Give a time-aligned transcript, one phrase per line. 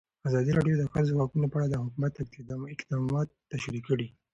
[0.27, 4.07] ازادي راډیو د د ښځو حقونه په اړه د حکومت اقدامات تشریح کړي.